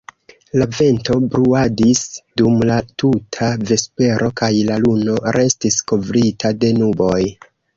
La 0.59 0.67
vento 0.77 1.17
bruadis 1.33 2.01
dum 2.41 2.57
la 2.71 2.77
tuta 3.03 3.51
vespero, 3.73 4.31
kaj 4.43 4.51
la 4.71 4.81
luno 4.87 5.21
restis 5.39 5.79
kovrita 5.93 6.57
de 6.65 6.73
nuboj. 6.83 7.21